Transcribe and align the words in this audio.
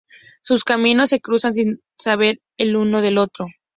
Sus 0.41 0.63
caminos 0.63 1.09
se 1.09 1.19
cruzan 1.21 1.53
sin 1.53 1.79
saber 1.95 2.39
el 2.57 2.75
uno 2.75 3.01
del 3.03 3.19
otro. 3.19 3.45